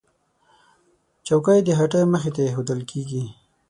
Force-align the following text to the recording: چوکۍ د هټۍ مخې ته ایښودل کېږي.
چوکۍ 1.27 1.59
د 1.63 1.69
هټۍ 1.79 2.03
مخې 2.13 2.31
ته 2.35 2.41
ایښودل 2.45 2.81
کېږي. 2.91 3.23